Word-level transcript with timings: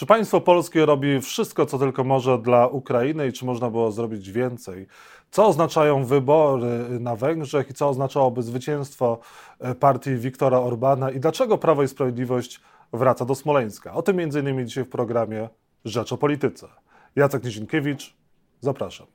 Czy 0.00 0.06
państwo 0.06 0.40
polskie 0.40 0.86
robi 0.86 1.20
wszystko, 1.20 1.66
co 1.66 1.78
tylko 1.78 2.04
może 2.04 2.38
dla 2.38 2.66
Ukrainy 2.66 3.28
i 3.28 3.32
czy 3.32 3.44
można 3.44 3.70
było 3.70 3.92
zrobić 3.92 4.30
więcej? 4.30 4.86
Co 5.30 5.46
oznaczają 5.46 6.04
wybory 6.04 7.00
na 7.00 7.16
Węgrzech 7.16 7.70
i 7.70 7.74
co 7.74 7.88
oznaczałoby 7.88 8.42
zwycięstwo 8.42 9.18
e, 9.58 9.74
partii 9.74 10.16
Viktora 10.16 10.58
Orbana 10.58 11.10
i 11.10 11.20
dlaczego 11.20 11.58
Prawo 11.58 11.82
i 11.82 11.88
Sprawiedliwość 11.88 12.60
wraca 12.92 13.24
do 13.24 13.34
Smoleńska? 13.34 13.94
O 13.94 14.02
tym 14.02 14.20
innymi 14.20 14.66
dzisiaj 14.66 14.84
w 14.84 14.88
programie 14.88 15.48
Rzecz 15.84 16.12
o 16.12 16.16
Polityce. 16.16 16.68
Jacek 17.16 17.44
Nizinkiewicz, 17.44 18.16
zapraszam. 18.60 19.06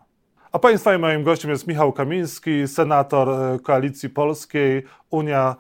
A 0.52 0.60
Państwa 0.60 0.96
i 0.96 0.98
moim 0.98 1.24
gościem 1.24 1.52
jest 1.52 1.68
Michał 1.68 1.94
Kamiński, 1.94 2.68
senator 2.68 3.30
e, 3.30 3.60
Koalicji 3.60 4.10
Polskiej, 4.10 4.84
Unia 5.10 5.56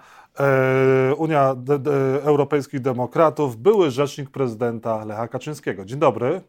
Unia 1.18 1.56
De 1.56 1.80
De 1.80 2.24
Europejskich 2.24 2.82
Demokratów, 2.82 3.58
były 3.58 3.92
rzecznik 3.92 4.30
prezydenta 4.30 5.06
Lecha 5.06 5.28
Kaczyńskiego. 5.28 5.86
Dzień 5.86 6.00
dobry. 6.00 6.42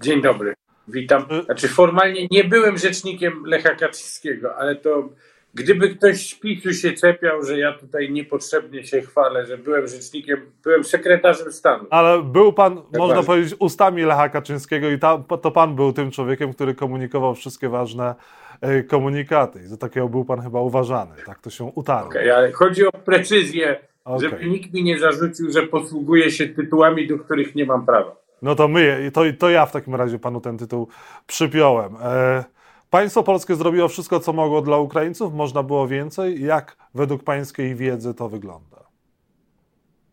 Dzień 0.00 0.22
dobry, 0.22 0.54
witam. 0.88 1.26
E, 1.30 1.42
znaczy 1.42 1.68
formalnie 1.68 2.26
nie 2.30 2.44
byłem 2.44 2.78
rzecznikiem 2.78 3.42
Lecha 3.46 3.74
Kaczyńskiego, 3.74 4.56
ale 4.56 4.76
to 4.76 5.08
gdyby 5.54 5.94
ktoś 5.94 6.30
z 6.30 6.34
PiSu 6.34 6.72
się 6.72 6.92
czepiał, 6.92 7.42
że 7.42 7.58
ja 7.58 7.72
tutaj 7.72 8.10
niepotrzebnie 8.10 8.84
się 8.84 9.00
chwalę, 9.00 9.46
że 9.46 9.58
byłem 9.58 9.86
rzecznikiem, 9.86 10.40
byłem 10.64 10.84
sekretarzem 10.84 11.52
stanu. 11.52 11.84
Ale 11.90 12.22
był 12.22 12.52
pan, 12.52 12.76
tak 12.76 12.98
można 12.98 13.22
powiedzieć, 13.22 13.54
ustami 13.58 14.02
Lecha 14.02 14.28
Kaczyńskiego 14.28 14.90
i 14.90 14.98
ta, 14.98 15.18
to 15.42 15.50
pan 15.50 15.76
był 15.76 15.92
tym 15.92 16.10
człowiekiem, 16.10 16.52
który 16.52 16.74
komunikował 16.74 17.34
wszystkie 17.34 17.68
ważne 17.68 18.14
E, 18.47 18.47
komunikaty. 18.88 19.60
I 19.60 19.66
za 19.66 19.76
takiego 19.76 20.08
był 20.08 20.24
pan 20.24 20.40
chyba 20.40 20.60
uważany. 20.60 21.14
Tak 21.26 21.40
to 21.40 21.50
się 21.50 21.64
utarło. 21.64 22.08
Okay, 22.08 22.36
ale 22.36 22.52
chodzi 22.52 22.86
o 22.86 22.92
precyzję, 22.92 23.80
okay. 24.04 24.30
żeby 24.30 24.46
nikt 24.46 24.74
mi 24.74 24.84
nie 24.84 24.98
zarzucił, 24.98 25.50
że 25.50 25.62
posługuję 25.62 26.30
się 26.30 26.48
tytułami, 26.48 27.06
do 27.06 27.18
których 27.18 27.54
nie 27.54 27.64
mam 27.64 27.86
prawa. 27.86 28.16
No 28.42 28.54
to 28.54 28.68
my, 28.68 29.10
to, 29.14 29.22
to 29.38 29.50
ja 29.50 29.66
w 29.66 29.72
takim 29.72 29.94
razie 29.94 30.18
panu 30.18 30.40
ten 30.40 30.58
tytuł 30.58 30.88
przypiąłem. 31.26 31.96
E, 32.02 32.44
państwo 32.90 33.22
polskie 33.22 33.54
zrobiło 33.54 33.88
wszystko, 33.88 34.20
co 34.20 34.32
mogło 34.32 34.62
dla 34.62 34.78
Ukraińców. 34.78 35.34
Można 35.34 35.62
było 35.62 35.88
więcej. 35.88 36.42
Jak 36.42 36.76
według 36.94 37.24
pańskiej 37.24 37.74
wiedzy 37.74 38.14
to 38.14 38.28
wygląda? 38.28 38.78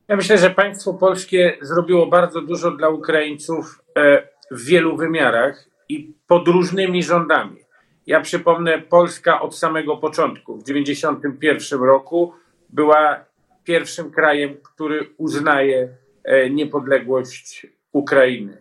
Ja 0.08 0.16
myślę, 0.16 0.38
że 0.38 0.50
państwo 0.50 0.94
polskie 0.94 1.58
zrobiło 1.62 2.08
bardzo 2.08 2.42
dużo 2.42 2.72
dla 2.72 2.90
Ukraińców 2.90 3.82
e, 3.98 4.28
w 4.52 4.66
wielu 4.66 4.98
wymiarach 4.98 5.66
i 5.90 6.14
pod 6.28 6.48
różnymi 6.48 7.04
rządami. 7.04 7.65
Ja 8.08 8.22
przypomnę, 8.22 8.82
Polska 8.82 9.42
od 9.42 9.58
samego 9.58 9.98
początku, 9.98 10.58
w 10.58 10.64
1991 10.64 11.88
roku, 11.88 12.34
była 12.70 13.26
pierwszym 13.64 14.12
krajem, 14.12 14.58
który 14.64 15.10
uznaje 15.18 15.90
e, 16.24 16.50
niepodległość 16.50 17.68
Ukrainy. 17.92 18.58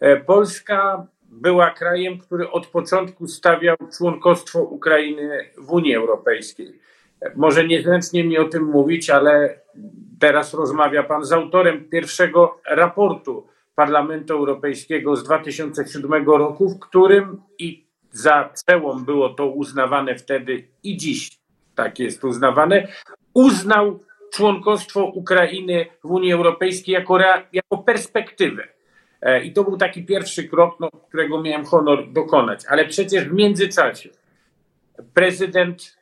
E, 0.00 0.16
Polska 0.16 1.06
była 1.22 1.70
krajem, 1.70 2.18
który 2.18 2.50
od 2.50 2.66
początku 2.66 3.28
stawiał 3.28 3.76
członkostwo 3.98 4.62
Ukrainy 4.62 5.50
w 5.58 5.72
Unii 5.72 5.94
Europejskiej. 5.94 6.80
Może 7.36 7.66
niezręcznie 7.66 8.24
mi 8.24 8.38
o 8.38 8.44
tym 8.44 8.64
mówić, 8.64 9.10
ale 9.10 9.60
teraz 10.20 10.54
rozmawia 10.54 11.02
Pan 11.02 11.24
z 11.24 11.32
autorem 11.32 11.88
pierwszego 11.88 12.60
raportu 12.70 13.46
Parlamentu 13.74 14.34
Europejskiego 14.34 15.16
z 15.16 15.24
2007 15.24 16.26
roku, 16.26 16.68
w 16.68 16.78
którym 16.78 17.40
i 17.58 17.83
za 18.14 18.50
przełom 18.54 19.04
było 19.04 19.28
to 19.28 19.46
uznawane 19.46 20.14
wtedy 20.14 20.68
i 20.82 20.96
dziś 20.96 21.30
tak 21.74 21.98
jest 21.98 22.24
uznawane, 22.24 22.88
uznał 23.34 24.00
członkostwo 24.32 25.04
Ukrainy 25.04 25.86
w 26.04 26.10
Unii 26.10 26.32
Europejskiej 26.32 26.92
jako, 26.92 27.18
jako 27.52 27.78
perspektywę. 27.78 28.68
E, 29.22 29.44
I 29.44 29.52
to 29.52 29.64
był 29.64 29.76
taki 29.76 30.04
pierwszy 30.04 30.48
krok, 30.48 30.80
no, 30.80 30.90
którego 31.08 31.42
miałem 31.42 31.64
honor 31.64 32.12
dokonać. 32.12 32.60
Ale 32.68 32.84
przecież 32.84 33.24
w 33.24 33.32
międzyczasie 33.32 34.08
prezydent 35.14 35.98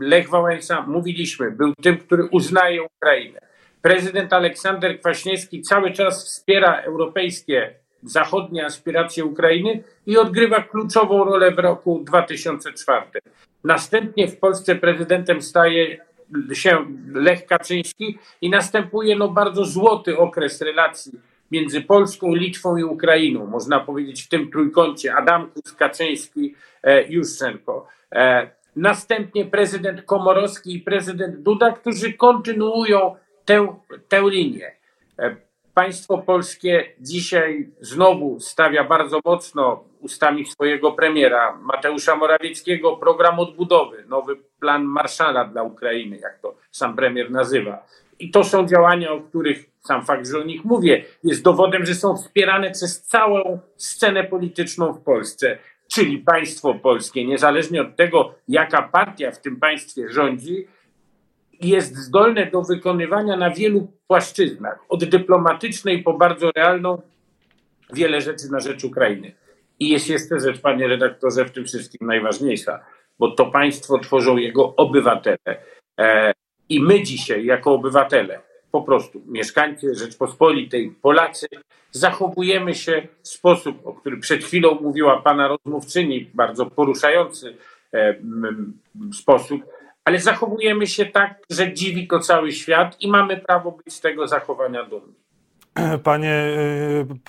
Lech 0.00 0.28
Wałęsa, 0.28 0.82
mówiliśmy, 0.82 1.50
był 1.50 1.74
tym, 1.74 1.98
który 1.98 2.24
uznaje 2.24 2.82
Ukrainę. 2.82 3.40
Prezydent 3.82 4.32
Aleksander 4.32 5.00
Kwaśniewski 5.00 5.62
cały 5.62 5.92
czas 5.92 6.24
wspiera 6.26 6.80
europejskie 6.80 7.74
zachodnie 8.04 8.66
aspiracje 8.66 9.24
Ukrainy 9.24 9.82
i 10.06 10.18
odgrywa 10.18 10.62
kluczową 10.62 11.24
rolę 11.24 11.50
w 11.50 11.58
roku 11.58 12.02
2004. 12.04 13.06
Następnie 13.64 14.28
w 14.28 14.36
Polsce 14.36 14.76
prezydentem 14.76 15.42
staje 15.42 15.98
się 16.52 16.86
Lech 17.12 17.46
Kaczyński 17.46 18.18
i 18.40 18.50
następuje 18.50 19.16
no 19.16 19.28
bardzo 19.28 19.64
złoty 19.64 20.18
okres 20.18 20.60
relacji 20.60 21.12
między 21.50 21.80
Polską, 21.80 22.34
Litwą 22.34 22.76
i 22.76 22.84
Ukrainą. 22.84 23.46
Można 23.46 23.80
powiedzieć 23.80 24.22
w 24.22 24.28
tym 24.28 24.50
trójkącie 24.50 25.14
Adamkus, 25.14 25.72
Kaczyński, 25.72 26.54
e, 26.82 27.08
Juszczenko. 27.08 27.86
E, 28.12 28.50
następnie 28.76 29.44
prezydent 29.44 30.02
Komorowski 30.02 30.76
i 30.76 30.80
prezydent 30.80 31.36
Duda, 31.36 31.72
którzy 31.72 32.12
kontynuują 32.12 33.16
tę, 33.44 33.76
tę 34.08 34.22
linię. 34.30 34.72
Państwo 35.74 36.18
polskie 36.18 36.84
dzisiaj 37.00 37.68
znowu 37.80 38.40
stawia 38.40 38.84
bardzo 38.84 39.20
mocno 39.24 39.84
ustami 40.00 40.46
swojego 40.46 40.92
premiera 40.92 41.58
Mateusza 41.62 42.16
Morawieckiego 42.16 42.96
program 42.96 43.38
odbudowy, 43.38 44.04
nowy 44.08 44.36
plan 44.60 44.84
Marszala 44.84 45.44
dla 45.44 45.62
Ukrainy, 45.62 46.16
jak 46.16 46.38
to 46.38 46.54
sam 46.70 46.96
premier 46.96 47.30
nazywa. 47.30 47.86
I 48.18 48.30
to 48.30 48.44
są 48.44 48.66
działania, 48.66 49.12
o 49.12 49.20
których 49.20 49.64
sam 49.80 50.06
fakt, 50.06 50.28
że 50.28 50.38
o 50.38 50.44
nich 50.44 50.64
mówię, 50.64 51.04
jest 51.24 51.42
dowodem, 51.42 51.86
że 51.86 51.94
są 51.94 52.16
wspierane 52.16 52.70
przez 52.70 53.02
całą 53.02 53.58
scenę 53.76 54.24
polityczną 54.24 54.92
w 54.92 55.00
Polsce. 55.00 55.58
Czyli 55.88 56.18
państwo 56.18 56.74
polskie, 56.74 57.24
niezależnie 57.24 57.82
od 57.82 57.96
tego, 57.96 58.34
jaka 58.48 58.82
partia 58.82 59.30
w 59.30 59.40
tym 59.40 59.56
państwie 59.56 60.08
rządzi, 60.08 60.66
jest 61.68 61.96
zdolne 61.96 62.50
do 62.50 62.62
wykonywania 62.62 63.36
na 63.36 63.50
wielu 63.50 63.92
płaszczyznach, 64.06 64.78
od 64.88 65.04
dyplomatycznej 65.04 66.02
po 66.02 66.12
bardzo 66.12 66.50
realną, 66.56 67.02
wiele 67.92 68.20
rzeczy 68.20 68.52
na 68.52 68.60
rzecz 68.60 68.84
Ukrainy. 68.84 69.32
I 69.80 69.88
jest 69.88 70.08
jeszcze 70.08 70.40
rzecz, 70.40 70.60
panie 70.60 70.88
redaktorze, 70.88 71.44
w 71.44 71.50
tym 71.50 71.64
wszystkim 71.64 72.08
najważniejsza, 72.08 72.80
bo 73.18 73.30
to 73.30 73.46
państwo 73.46 73.98
tworzą 73.98 74.36
jego 74.36 74.76
obywatele. 74.76 75.56
E, 75.98 76.32
I 76.68 76.80
my 76.80 77.02
dzisiaj, 77.02 77.44
jako 77.44 77.72
obywatele, 77.72 78.40
po 78.70 78.82
prostu 78.82 79.22
mieszkańcy 79.26 79.94
Rzeczpospolitej, 79.94 80.94
Polacy, 81.02 81.46
zachowujemy 81.90 82.74
się 82.74 83.08
w 83.22 83.28
sposób, 83.28 83.86
o 83.86 83.92
którym 83.92 84.20
przed 84.20 84.44
chwilą 84.44 84.78
mówiła 84.80 85.22
pana 85.22 85.48
rozmówczyni, 85.48 86.30
bardzo 86.34 86.66
poruszający 86.66 87.56
e, 87.94 88.14
sposób, 89.12 89.62
ale 90.04 90.18
zachowujemy 90.18 90.86
się 90.86 91.06
tak, 91.06 91.40
że 91.50 91.72
dziwi 91.72 92.08
to 92.08 92.20
cały 92.20 92.52
świat 92.52 92.96
i 93.00 93.08
mamy 93.08 93.36
prawo 93.36 93.72
być 93.72 93.94
z 93.94 94.00
tego 94.00 94.28
zachowania 94.28 94.84
dumni. 94.84 95.14
Panie 96.02 96.34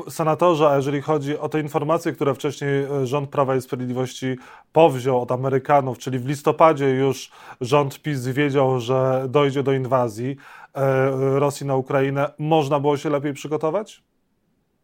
y, 0.08 0.12
senatorze, 0.12 0.70
a 0.70 0.76
jeżeli 0.76 1.02
chodzi 1.02 1.38
o 1.38 1.50
te 1.50 1.60
informacje, 1.60 2.12
które 2.12 2.34
wcześniej 2.36 2.86
y, 3.04 3.08
rząd 3.08 3.30
Prawa 3.30 3.56
i 3.56 3.62
Sprawiedliwości 3.62 4.36
powziął 4.74 5.22
od 5.22 5.32
Amerykanów, 5.32 5.98
czyli 5.98 6.20
w 6.20 6.28
listopadzie 6.28 6.90
już 6.90 7.32
rząd 7.62 8.02
PiS 8.02 8.28
wiedział, 8.28 8.80
że 8.80 9.26
dojdzie 9.30 9.64
do 9.64 9.74
inwazji 9.74 10.30
y, 10.30 11.40
Rosji 11.40 11.66
na 11.68 11.76
Ukrainę, 11.76 12.32
można 12.40 12.80
było 12.80 12.98
się 12.98 13.10
lepiej 13.10 13.34
przygotować? 13.34 14.04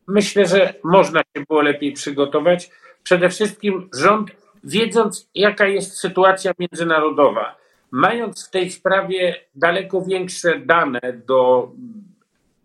Myślę, 0.08 0.46
że 0.46 0.74
można 0.84 1.20
się 1.20 1.44
było 1.50 1.62
lepiej 1.62 1.92
przygotować. 1.94 2.70
Przede 3.04 3.30
wszystkim 3.30 3.90
rząd, 3.94 4.32
wiedząc 4.64 5.30
jaka 5.36 5.68
jest 5.68 5.98
sytuacja 5.98 6.52
międzynarodowa, 6.60 7.61
mając 7.92 8.48
w 8.48 8.50
tej 8.50 8.72
sprawie 8.72 9.36
daleko 9.56 10.02
większe 10.02 10.60
dane 10.60 11.02
do 11.28 11.72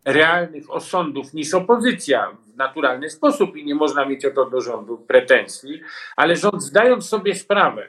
realnych 0.05 0.71
osądów 0.71 1.35
niż 1.35 1.55
opozycja 1.55 2.37
w 2.53 2.57
naturalny 2.57 3.11
sposób 3.11 3.57
i 3.57 3.65
nie 3.65 3.75
można 3.75 4.05
mieć 4.05 4.25
o 4.25 4.31
to 4.31 4.51
do 4.51 4.61
rządu 4.61 4.99
pretensji, 4.99 5.81
ale 6.17 6.37
rząd 6.37 6.63
zdając 6.63 7.09
sobie 7.09 7.35
sprawę, 7.35 7.89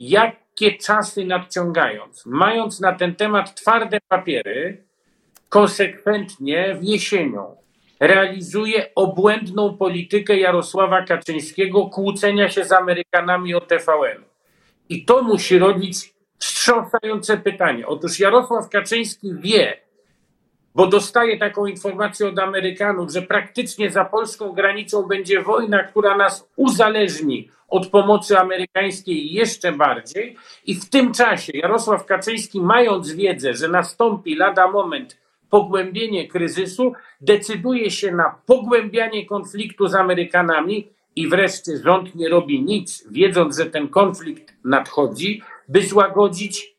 jakie 0.00 0.78
czasy 0.78 1.24
nadciągając, 1.24 2.26
mając 2.26 2.80
na 2.80 2.92
ten 2.92 3.14
temat 3.14 3.54
twarde 3.54 3.98
papiery, 4.08 4.84
konsekwentnie 5.48 6.74
w 6.74 6.84
jesienią 6.84 7.56
realizuje 8.00 8.94
obłędną 8.94 9.76
politykę 9.76 10.36
Jarosława 10.36 11.02
Kaczyńskiego 11.02 11.86
kłócenia 11.86 12.48
się 12.48 12.64
z 12.64 12.72
Amerykanami 12.72 13.54
o 13.54 13.60
TVN. 13.60 14.24
I 14.88 15.04
to 15.04 15.22
musi 15.22 15.58
rodzić 15.58 16.14
wstrząsające 16.42 17.36
pytanie. 17.36 17.86
Otóż 17.86 18.20
Jarosław 18.20 18.68
Kaczyński 18.68 19.34
wie, 19.34 19.76
bo 20.74 20.86
dostaje 20.86 21.38
taką 21.38 21.66
informację 21.66 22.28
od 22.28 22.38
Amerykanów, 22.38 23.10
że 23.10 23.22
praktycznie 23.22 23.90
za 23.90 24.04
polską 24.04 24.52
granicą 24.52 25.02
będzie 25.02 25.42
wojna, 25.42 25.82
która 25.82 26.16
nas 26.16 26.48
uzależni 26.56 27.50
od 27.68 27.86
pomocy 27.86 28.38
amerykańskiej 28.38 29.32
jeszcze 29.32 29.72
bardziej. 29.72 30.36
I 30.66 30.74
w 30.74 30.90
tym 30.90 31.12
czasie 31.12 31.52
Jarosław 31.54 32.06
Kaczyński, 32.06 32.60
mając 32.60 33.12
wiedzę, 33.12 33.54
że 33.54 33.68
nastąpi 33.68 34.36
lada 34.36 34.70
moment 34.70 35.18
pogłębienie 35.50 36.28
kryzysu, 36.28 36.92
decyduje 37.20 37.90
się 37.90 38.12
na 38.12 38.34
pogłębianie 38.46 39.26
konfliktu 39.26 39.88
z 39.88 39.94
Amerykanami 39.94 40.88
i 41.16 41.28
wreszcie 41.28 41.78
rząd 41.84 42.14
nie 42.14 42.28
robi 42.28 42.62
nic, 42.62 43.04
wiedząc, 43.10 43.58
że 43.58 43.66
ten 43.66 43.88
konflikt 43.88 44.54
nadchodzi, 44.64 45.42
by 45.72 45.86
złagodzić 45.86 46.76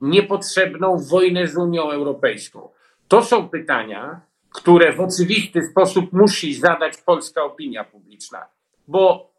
niepotrzebną 0.00 0.98
wojnę 0.98 1.48
z 1.48 1.56
Unią 1.56 1.90
Europejską. 1.90 2.68
To 3.08 3.24
są 3.24 3.48
pytania, 3.48 4.20
które 4.50 4.92
w 4.92 5.00
oczywisty 5.00 5.62
sposób 5.62 6.12
musi 6.12 6.54
zadać 6.54 6.96
polska 6.96 7.44
opinia 7.44 7.84
publiczna, 7.84 8.46
bo 8.88 9.30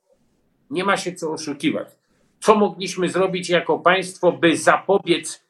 nie 0.69 0.83
ma 0.83 0.97
się 0.97 1.13
co 1.13 1.31
oszukiwać. 1.31 1.87
Co 2.39 2.55
mogliśmy 2.55 3.09
zrobić 3.09 3.49
jako 3.49 3.79
państwo, 3.79 4.31
by 4.31 4.57
zapobiec 4.57 5.43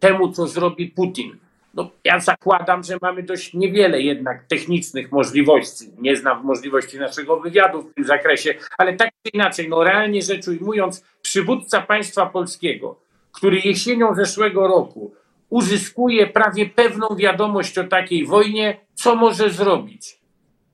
temu, 0.00 0.32
co 0.32 0.46
zrobi 0.46 0.88
Putin? 0.88 1.38
No, 1.74 1.90
ja 2.04 2.20
zakładam, 2.20 2.82
że 2.82 2.98
mamy 3.02 3.22
dość 3.22 3.54
niewiele 3.54 4.02
jednak 4.02 4.44
technicznych 4.44 5.12
możliwości. 5.12 5.84
Nie 5.98 6.16
znam 6.16 6.44
możliwości 6.44 6.98
naszego 6.98 7.40
wywiadu 7.40 7.82
w 7.82 7.94
tym 7.94 8.04
zakresie, 8.04 8.54
ale 8.78 8.96
tak 8.96 9.08
czy 9.22 9.30
inaczej, 9.34 9.68
no 9.68 9.84
realnie 9.84 10.22
rzecz 10.22 10.48
ujmując, 10.48 11.04
przywódca 11.22 11.80
państwa 11.80 12.26
polskiego, 12.26 13.00
który 13.32 13.60
jesienią 13.64 14.14
zeszłego 14.14 14.68
roku 14.68 15.14
uzyskuje 15.48 16.26
prawie 16.26 16.66
pewną 16.66 17.08
wiadomość 17.16 17.78
o 17.78 17.84
takiej 17.84 18.26
wojnie, 18.26 18.80
co 18.94 19.14
może 19.14 19.50
zrobić? 19.50 20.18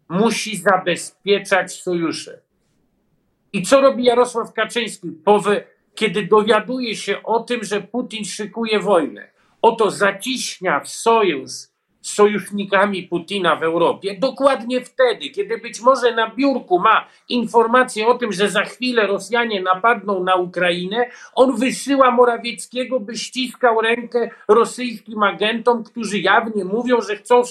Musi 0.08 0.56
zabezpieczać 0.56 1.72
sojusze. 1.72 2.40
I 3.52 3.62
co 3.62 3.80
robi 3.80 4.04
Jarosław 4.04 4.52
Kaczyński, 4.52 5.08
kiedy 5.94 6.26
dowiaduje 6.26 6.96
się 6.96 7.22
o 7.22 7.40
tym, 7.40 7.64
że 7.64 7.80
Putin 7.80 8.24
szykuje 8.24 8.80
wojnę? 8.80 9.33
Oto 9.64 9.90
zaciśnia 9.90 10.80
sojusz 10.84 11.50
z 12.02 12.12
sojusznikami 12.12 13.02
Putina 13.02 13.56
w 13.56 13.62
Europie 13.62 14.16
dokładnie 14.18 14.80
wtedy, 14.80 15.30
kiedy 15.30 15.58
być 15.58 15.80
może 15.80 16.14
na 16.14 16.30
biurku 16.30 16.78
ma 16.78 17.06
informację 17.28 18.06
o 18.06 18.18
tym, 18.18 18.32
że 18.32 18.48
za 18.48 18.62
chwilę 18.62 19.06
Rosjanie 19.06 19.62
napadną 19.62 20.24
na 20.24 20.34
Ukrainę, 20.34 21.10
on 21.34 21.56
wysyła 21.56 22.10
Morawieckiego, 22.10 23.00
by 23.00 23.16
ściskał 23.16 23.80
rękę 23.80 24.30
rosyjskim 24.48 25.22
agentom, 25.22 25.84
którzy 25.84 26.18
jawnie 26.18 26.64
mówią, 26.64 27.00
że 27.00 27.16
chcą 27.16 27.42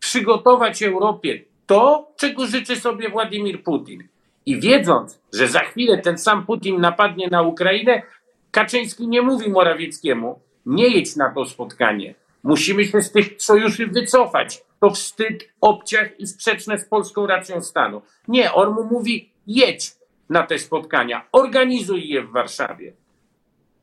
przygotować 0.00 0.82
Europie 0.82 1.44
to, 1.66 2.08
czego 2.16 2.46
życzy 2.46 2.76
sobie 2.76 3.08
Władimir 3.08 3.62
Putin. 3.62 4.08
I 4.46 4.60
wiedząc, 4.60 5.20
że 5.32 5.48
za 5.48 5.60
chwilę 5.60 5.98
ten 5.98 6.18
sam 6.18 6.46
Putin 6.46 6.80
napadnie 6.80 7.28
na 7.28 7.42
Ukrainę, 7.42 8.02
Kaczyński 8.50 9.08
nie 9.08 9.22
mówi 9.22 9.50
Morawieckiemu, 9.50 10.45
nie 10.66 10.88
jedź 10.88 11.16
na 11.16 11.30
to 11.34 11.46
spotkanie. 11.46 12.14
Musimy 12.42 12.84
się 12.84 13.02
z 13.02 13.12
tych 13.12 13.26
sojuszy 13.38 13.86
wycofać. 13.86 14.62
To 14.80 14.90
wstyd, 14.90 15.48
obciach 15.60 16.20
i 16.20 16.26
sprzeczne 16.26 16.78
z 16.78 16.84
polską 16.84 17.26
racją 17.26 17.62
stanu. 17.62 18.02
Nie, 18.28 18.52
on 18.52 18.74
mu 18.74 18.84
mówi, 18.84 19.30
jedź 19.46 19.92
na 20.30 20.42
te 20.42 20.58
spotkania, 20.58 21.26
organizuj 21.32 22.08
je 22.08 22.22
w 22.22 22.30
Warszawie. 22.30 22.92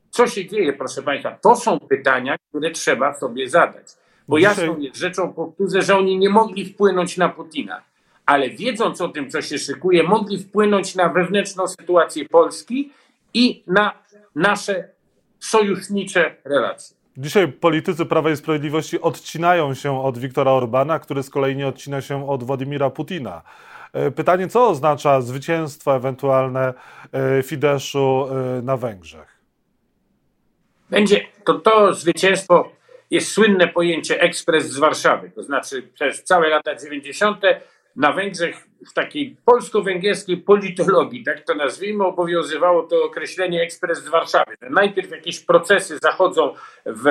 Co 0.09 0.27
się 0.27 0.45
dzieje, 0.45 0.74
proszę 0.74 1.03
Państwa? 1.03 1.31
To 1.41 1.56
są 1.56 1.80
pytania, 1.80 2.35
które 2.50 2.71
trzeba 2.71 3.13
sobie 3.13 3.50
zadać. 3.50 3.88
Bo 4.27 4.38
jasną 4.38 4.79
jest 4.79 4.97
rzeczą, 4.97 5.33
powtórzę, 5.33 5.81
że 5.81 5.97
oni 5.97 6.18
nie 6.18 6.29
mogli 6.29 6.65
wpłynąć 6.65 7.18
na 7.18 7.29
Putina, 7.29 7.81
ale 8.25 8.50
wiedząc 8.50 9.01
o 9.01 9.09
tym, 9.09 9.29
co 9.29 9.41
się 9.41 9.57
szykuje, 9.57 10.03
mogli 10.03 10.39
wpłynąć 10.39 10.95
na 10.95 11.09
wewnętrzną 11.09 11.68
sytuację 11.68 12.25
Polski 12.29 12.91
i 13.33 13.63
na 13.68 13.94
nasze 14.36 14.89
sojusznicze 15.43 16.35
relacje. 16.45 16.97
Dzisiaj 17.17 17.47
politycy 17.47 18.05
Prawa 18.05 18.31
i 18.31 18.37
Sprawiedliwości 18.37 19.01
odcinają 19.01 19.73
się 19.73 20.03
od 20.03 20.17
Wiktora 20.17 20.51
Orbana, 20.51 20.99
który 20.99 21.23
z 21.23 21.29
kolei 21.29 21.55
nie 21.55 21.67
odcina 21.67 22.01
się 22.01 22.29
od 22.29 22.43
Władimira 22.43 22.89
Putina. 22.89 23.41
E, 23.93 24.11
pytanie, 24.11 24.47
co 24.47 24.67
oznacza 24.69 25.21
zwycięstwo 25.21 25.95
ewentualne 25.95 26.73
e, 27.11 27.43
Fideszu 27.43 28.27
e, 28.31 28.61
na 28.61 28.77
Węgrzech? 28.77 29.37
Będzie 30.89 31.21
to, 31.45 31.53
to 31.53 31.93
zwycięstwo 31.93 32.71
jest 33.11 33.31
słynne 33.31 33.67
pojęcie 33.67 34.21
ekspres 34.21 34.69
z 34.69 34.77
Warszawy. 34.77 35.31
To 35.35 35.43
znaczy 35.43 35.81
przez 35.93 36.23
całe 36.23 36.49
lata 36.49 36.75
90. 36.75 37.41
na 37.95 38.11
Węgrzech 38.11 38.67
w 38.89 38.93
takiej 38.93 39.37
polsko-węgierskiej 39.45 40.37
politologii, 40.37 41.23
tak 41.23 41.41
to 41.41 41.55
nazwijmy, 41.55 42.05
obowiązywało 42.05 42.83
to 42.83 43.03
określenie 43.03 43.61
ekspres 43.61 44.03
z 44.03 44.07
Warszawy. 44.07 44.57
Najpierw 44.69 45.11
jakieś 45.11 45.39
procesy 45.39 45.97
zachodzą 46.01 46.53
w 46.85 47.03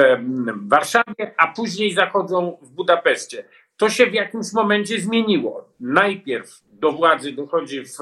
Warszawie, 0.68 1.34
a 1.36 1.46
później 1.46 1.92
zachodzą 1.92 2.58
w 2.62 2.70
Budapeszcie. 2.70 3.44
To 3.76 3.88
się 3.88 4.06
w 4.06 4.14
jakimś 4.14 4.52
momencie 4.52 5.00
zmieniło. 5.00 5.68
Najpierw 5.80 6.62
do 6.72 6.92
władzy 6.92 7.32
dochodzi 7.32 7.84
w, 7.84 7.96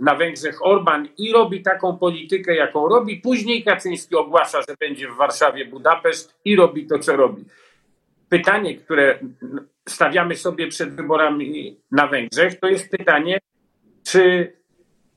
na 0.00 0.14
Węgrzech 0.14 0.66
Orban 0.66 1.08
i 1.18 1.32
robi 1.32 1.62
taką 1.62 1.98
politykę, 1.98 2.54
jaką 2.56 2.88
robi. 2.88 3.16
Później 3.16 3.64
Kaczyński 3.64 4.16
ogłasza, 4.16 4.62
że 4.68 4.74
będzie 4.80 5.08
w 5.08 5.16
Warszawie 5.16 5.64
Budapeszt 5.64 6.40
i 6.44 6.56
robi 6.56 6.86
to, 6.86 6.98
co 6.98 7.16
robi. 7.16 7.44
Pytanie, 8.28 8.76
które 8.76 9.18
stawiamy 9.88 10.36
sobie 10.36 10.68
przed 10.68 10.94
wyborami 10.94 11.80
na 11.90 12.06
Węgrzech, 12.06 12.60
to 12.60 12.68
jest 12.68 12.90
pytanie, 12.90 13.38
czy 14.04 14.52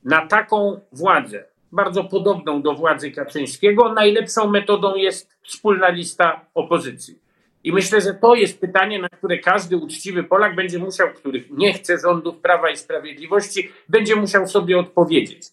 na 0.04 0.28
taką 0.28 0.80
władzę, 0.92 1.46
bardzo 1.72 2.04
podobną 2.04 2.62
do 2.62 2.74
władzy 2.74 3.12
Kaczyńskiego, 3.12 3.94
najlepszą 3.94 4.50
metodą 4.50 4.96
jest 4.96 5.38
wspólna 5.44 5.90
lista 5.90 6.46
opozycji. 6.54 7.20
I 7.64 7.72
myślę, 7.72 8.02
że 8.02 8.14
to 8.14 8.36
jest 8.36 8.62
pytanie, 8.62 9.00
na 9.00 9.10
które 9.10 9.38
każdy 9.38 9.78
uczciwy 9.78 10.24
Polak 10.24 10.56
będzie 10.56 10.80
musiał, 10.80 11.14
których 11.14 11.52
nie 11.52 11.74
chce 11.74 11.98
rządów 11.98 12.38
Prawa 12.38 12.70
i 12.70 12.78
Sprawiedliwości, 12.78 13.72
będzie 13.90 14.16
musiał 14.16 14.48
sobie 14.48 14.80
odpowiedzieć. 14.80 15.48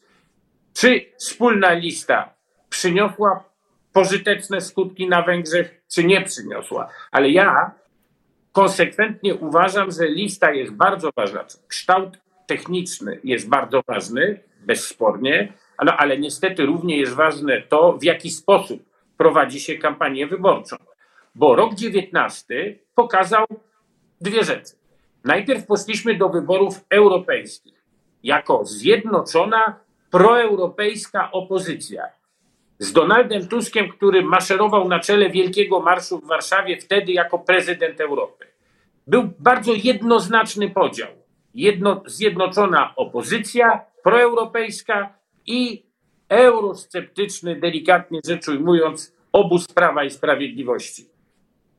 Czy 0.74 1.04
wspólna 1.18 1.72
lista 1.72 2.34
przyniosła 2.68 3.44
pożyteczne 3.98 4.60
skutki 4.60 5.08
na 5.08 5.22
Węgrzech, 5.22 5.82
czy 5.88 6.04
nie 6.04 6.22
przyniosła? 6.22 6.88
Ale 7.10 7.30
ja 7.30 7.70
konsekwentnie 8.52 9.34
uważam, 9.34 9.90
że 9.90 10.08
lista 10.08 10.52
jest 10.52 10.72
bardzo 10.72 11.10
ważna. 11.16 11.44
Kształt 11.68 12.18
techniczny 12.46 13.20
jest 13.24 13.48
bardzo 13.48 13.82
ważny, 13.86 14.40
bezspornie, 14.60 15.52
no, 15.84 15.96
ale 15.96 16.18
niestety 16.18 16.66
równie 16.66 16.96
jest 16.96 17.14
ważne 17.14 17.62
to, 17.62 17.92
w 17.92 18.02
jaki 18.02 18.30
sposób 18.30 18.82
prowadzi 19.16 19.60
się 19.60 19.78
kampanię 19.78 20.26
wyborczą. 20.26 20.76
Bo 21.34 21.56
rok 21.56 21.74
19 21.74 22.78
pokazał 22.94 23.46
dwie 24.20 24.44
rzeczy. 24.44 24.72
Najpierw 25.24 25.66
poszliśmy 25.66 26.14
do 26.14 26.28
wyborów 26.28 26.84
europejskich 26.90 27.82
jako 28.22 28.64
zjednoczona 28.64 29.80
proeuropejska 30.10 31.32
opozycja 31.32 32.17
z 32.78 32.92
Donaldem 32.92 33.48
Tuskiem, 33.48 33.88
który 33.88 34.22
maszerował 34.22 34.88
na 34.88 35.00
czele 35.00 35.30
Wielkiego 35.30 35.80
Marszu 35.80 36.18
w 36.18 36.26
Warszawie 36.26 36.80
wtedy 36.80 37.12
jako 37.12 37.38
prezydent 37.38 38.00
Europy. 38.00 38.46
Był 39.06 39.30
bardzo 39.38 39.72
jednoznaczny 39.74 40.70
podział. 40.70 41.08
Jedno, 41.54 42.02
zjednoczona 42.06 42.92
opozycja 42.96 43.84
proeuropejska 44.02 45.14
i 45.46 45.82
eurosceptyczny, 46.28 47.60
delikatnie 47.60 48.20
rzecz 48.26 48.48
ujmując, 48.48 49.16
obóz 49.32 49.66
Prawa 49.66 50.04
i 50.04 50.10
Sprawiedliwości. 50.10 51.08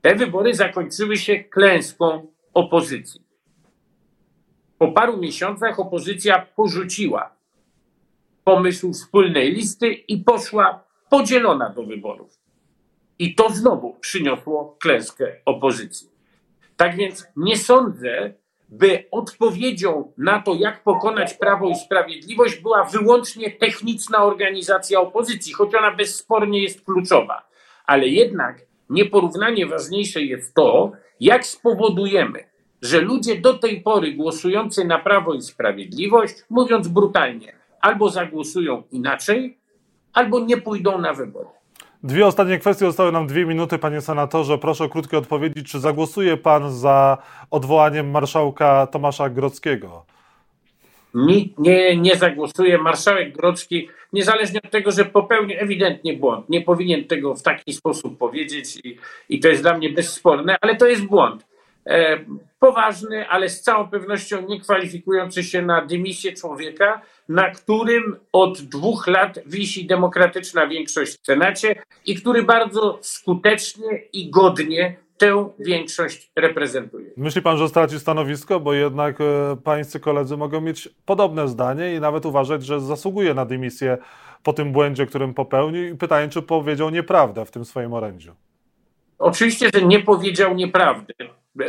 Te 0.02 0.16
wybory 0.16 0.54
zakończyły 0.54 1.18
się 1.18 1.44
klęską 1.44 2.28
opozycji. 2.54 3.22
Po 4.78 4.92
paru 4.92 5.18
miesiącach 5.18 5.80
opozycja 5.80 6.48
porzuciła 6.56 7.36
pomysł 8.44 8.94
wspólnej 8.94 9.52
listy 9.52 9.88
i 9.88 10.18
poszła 10.18 10.89
podzielona 11.10 11.70
do 11.70 11.84
wyborów. 11.84 12.40
I 13.20 13.36
to 13.36 13.50
znowu 13.50 13.94
przyniosło 13.94 14.78
klęskę 14.80 15.36
opozycji. 15.46 16.10
Tak 16.78 16.96
więc 16.96 17.28
nie 17.36 17.58
sądzę, 17.58 18.34
by 18.70 19.06
odpowiedzią 19.12 20.12
na 20.18 20.42
to, 20.42 20.56
jak 20.56 20.84
pokonać 20.84 21.34
Prawo 21.34 21.70
i 21.70 21.76
Sprawiedliwość, 21.76 22.62
była 22.62 22.84
wyłącznie 22.84 23.52
techniczna 23.52 24.24
organizacja 24.24 25.00
opozycji, 25.00 25.54
choć 25.54 25.76
ona 25.76 25.96
bezspornie 25.96 26.64
jest 26.64 26.86
kluczowa. 26.86 27.50
Ale 27.86 28.08
jednak 28.08 28.62
nieporównanie 28.90 29.66
ważniejsze 29.66 30.22
jest 30.22 30.54
to, 30.54 30.92
jak 31.20 31.46
spowodujemy, 31.46 32.50
że 32.82 33.02
ludzie 33.02 33.42
do 33.42 33.54
tej 33.54 33.82
pory 33.82 34.14
głosujący 34.14 34.86
na 34.86 35.00
Prawo 35.00 35.34
i 35.34 35.42
Sprawiedliwość, 35.42 36.36
mówiąc 36.50 36.88
brutalnie, 36.88 37.54
albo 37.82 38.10
zagłosują 38.10 38.84
inaczej, 38.92 39.60
albo 40.14 40.40
nie 40.40 40.58
pójdą 40.58 41.02
na 41.02 41.14
wybory. 41.14 41.48
Dwie 42.04 42.28
ostatnie 42.28 42.60
kwestie, 42.60 42.86
zostały 42.86 43.12
nam 43.12 43.28
dwie 43.28 43.46
minuty, 43.46 43.78
panie 43.78 44.02
senatorze. 44.02 44.58
Proszę 44.58 44.84
o 44.84 44.90
krótkie 44.90 45.18
odpowiedzi. 45.18 45.64
Czy 45.64 45.80
zagłosuje 45.80 46.38
pan 46.38 46.72
za 46.72 47.18
odwołaniem 47.52 48.12
marszałka 48.12 48.88
Tomasza 48.88 49.30
Grodzkiego? 49.30 50.06
Nie, 51.14 51.46
nie, 51.58 51.98
nie 51.98 52.16
zagłosuje. 52.16 52.78
Marszałek 52.78 53.38
Grodzki, 53.38 53.90
niezależnie 54.14 54.60
od 54.66 54.72
tego, 54.72 54.92
że 54.92 55.06
popełnił 55.06 55.58
ewidentnie 55.60 56.14
błąd, 56.14 56.50
nie 56.50 56.62
powinien 56.62 57.06
tego 57.06 57.36
w 57.36 57.42
taki 57.42 57.74
sposób 57.74 58.18
powiedzieć 58.18 58.78
i, 58.84 58.98
i 59.30 59.40
to 59.40 59.48
jest 59.48 59.62
dla 59.62 59.78
mnie 59.78 59.90
bezsporne, 59.90 60.58
ale 60.62 60.76
to 60.76 60.88
jest 60.88 61.06
błąd. 61.06 61.49
E, 61.90 62.20
poważny, 62.60 63.30
ale 63.30 63.50
z 63.50 63.62
całą 63.62 63.88
pewnością 63.88 64.48
nie 64.48 64.60
kwalifikujący 64.60 65.44
się 65.44 65.62
na 65.62 65.86
dymisję 65.86 66.34
człowieka, 66.34 67.02
na 67.30 67.50
którym 67.50 68.16
od 68.32 68.62
dwóch 68.62 69.08
lat 69.08 69.40
wisi 69.46 69.88
demokratyczna 69.88 70.68
większość 70.68 71.20
w 71.22 71.26
Senacie 71.26 71.76
i 72.06 72.16
który 72.16 72.44
bardzo 72.44 73.00
skutecznie 73.02 74.02
i 74.14 74.30
godnie 74.30 74.96
tę 75.20 75.50
większość 75.60 76.32
reprezentuje. 76.36 77.12
Myśli 77.18 77.42
pan, 77.42 77.58
że 77.58 77.70
straci 77.70 78.00
stanowisko, 78.00 78.60
bo 78.60 78.74
jednak 78.74 79.22
e, 79.22 79.58
pańscy 79.64 80.00
koledzy 80.00 80.38
mogą 80.38 80.62
mieć 80.62 80.90
podobne 81.06 81.48
zdanie 81.48 81.96
i 81.96 82.00
nawet 82.00 82.26
uważać, 82.26 82.66
że 82.66 82.80
zasługuje 82.80 83.34
na 83.34 83.46
dymisję 83.46 83.98
po 84.44 84.54
tym 84.54 84.72
błędzie, 84.72 85.06
którym 85.06 85.34
popełnił 85.34 85.94
i 85.94 85.98
pytanie, 85.98 86.30
czy 86.30 86.42
powiedział 86.42 86.90
nieprawdę 86.90 87.46
w 87.46 87.52
tym 87.52 87.66
swoim 87.66 87.94
orędziu. 87.94 88.36
Oczywiście, 89.20 89.70
że 89.74 89.82
nie 89.82 90.00
powiedział 90.00 90.56
nieprawdy. 90.56 91.14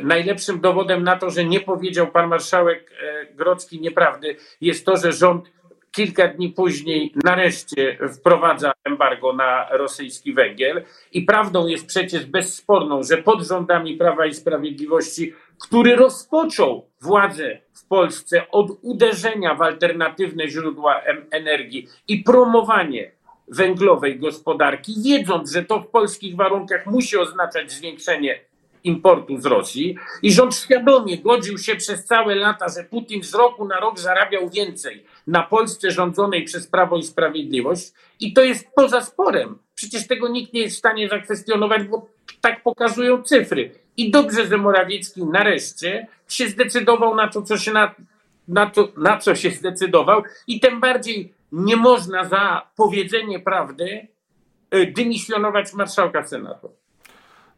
Najlepszym 0.03 0.61
dowodem 0.61 1.05
na 1.05 1.17
to, 1.17 1.31
że 1.31 1.45
nie 1.45 1.61
powiedział 1.61 2.07
pan 2.07 2.29
marszałek 2.29 2.93
e, 3.03 3.35
Grodzki 3.35 3.81
nieprawdy, 3.81 4.37
jest 4.61 4.87
to, 4.87 4.97
że 4.97 5.13
rząd 5.13 5.51
kilka 5.91 6.29
dni 6.29 6.49
później 6.49 7.13
nareszcie 7.25 7.99
wprowadza 8.19 8.73
embargo 8.85 9.33
na 9.33 9.69
rosyjski 9.71 10.35
węgiel. 10.35 10.85
I 11.13 11.23
prawdą 11.23 11.67
jest 11.67 11.87
przecież 11.87 12.27
bezsporną, 12.27 13.03
że 13.03 13.17
pod 13.17 13.43
rządami 13.43 13.97
Prawa 13.97 14.27
i 14.27 14.35
Sprawiedliwości, 14.35 15.35
który 15.63 15.97
rozpoczął 15.97 16.87
władzę 17.01 17.59
w 17.73 17.87
Polsce 17.87 18.51
od 18.51 18.71
uderzenia 18.83 19.55
w 19.55 19.63
alternatywne 19.63 20.49
źródła 20.49 21.01
energii 21.31 21.89
i 22.09 22.19
promowanie 22.19 23.13
węglowej 23.49 24.19
gospodarki, 24.19 24.95
wiedząc, 25.05 25.53
że 25.53 25.65
to 25.65 25.81
w 25.81 25.89
polskich 25.89 26.37
warunkach 26.37 26.87
musi 26.87 27.17
oznaczać 27.17 27.73
zwiększenie 27.73 28.50
importu 28.85 29.41
z 29.41 29.47
Rosji 29.47 29.97
i 30.23 30.33
rząd 30.33 30.57
świadomie 30.57 31.19
godził 31.19 31.59
się 31.59 31.77
przez 31.77 32.05
całe 32.05 32.35
lata, 32.35 32.67
że 32.69 32.85
Putin 32.85 33.23
z 33.23 33.35
roku 33.35 33.65
na 33.65 33.81
rok 33.81 33.99
zarabiał 33.99 34.51
więcej 34.51 35.05
na 35.27 35.43
Polsce 35.43 35.91
rządzonej 35.91 36.45
przez 36.45 36.67
Prawo 36.67 36.97
i 36.97 37.03
Sprawiedliwość 37.03 37.93
i 38.21 38.33
to 38.33 38.45
jest 38.45 38.69
poza 38.75 39.01
sporem. 39.01 39.59
Przecież 39.75 40.07
tego 40.07 40.29
nikt 40.29 40.53
nie 40.53 40.61
jest 40.61 40.77
w 40.77 40.79
stanie 40.79 41.09
zakwestionować, 41.09 41.85
bo 41.85 42.07
tak 42.41 42.63
pokazują 42.63 43.23
cyfry. 43.23 43.73
I 43.97 44.11
dobrze, 44.11 44.47
że 44.47 44.57
Morawiecki 44.57 45.25
nareszcie 45.25 46.07
się 46.29 46.49
zdecydował 46.49 47.15
na 47.15 47.29
to, 47.29 47.43
co 47.43 47.59
się 47.59 47.73
na, 47.73 47.95
na, 48.49 48.71
to, 48.71 48.89
na 48.97 49.19
co 49.19 49.35
się 49.35 49.51
zdecydował 49.51 50.23
i 50.47 50.61
tym 50.61 50.81
bardziej 50.81 51.35
nie 51.53 51.77
można 51.77 52.25
za 52.25 52.67
powiedzenie 52.77 53.41
prawdy 53.41 54.09
y, 54.75 54.87
dymisjonować 54.87 55.75
marszałka 55.75 56.27
Senatu. 56.27 56.80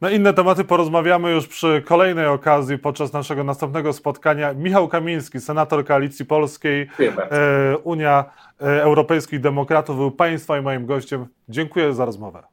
Na 0.03 0.11
inne 0.11 0.35
tematy 0.35 0.65
porozmawiamy 0.65 1.31
już 1.31 1.47
przy 1.49 1.83
kolejnej 1.87 2.27
okazji 2.27 2.79
podczas 2.79 3.13
naszego 3.13 3.45
następnego 3.45 3.93
spotkania. 3.93 4.55
Michał 4.55 4.89
Kamiński, 4.89 5.41
senator 5.41 5.85
Koalicji 5.85 6.27
Polskiej, 6.27 6.89
e, 7.31 7.79
Unia 7.79 8.25
e, 8.61 8.83
Europejskich 8.83 9.41
Demokratów, 9.41 9.97
był 9.97 10.11
Państwa 10.11 10.59
i 10.59 10.63
moim 10.63 10.87
gościem. 10.87 11.27
Dziękuję 11.49 11.95
za 11.95 12.05
rozmowę. 12.05 12.52